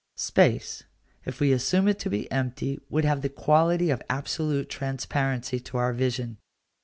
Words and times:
Space, 0.17 0.83
if 1.25 1.39
we 1.39 1.51
assume 1.51 1.87
it 1.87 1.99
to 1.99 2.09
be 2.09 2.27
empty, 2.31 2.79
would 2.89 3.05
have 3.05 3.21
the 3.21 3.29
quality 3.29 3.91
of 3.91 4.01
absolute 4.09 4.67
transparency 4.67 5.59
to 5.59 5.77
our 5.77 5.93
vision. 5.93 6.39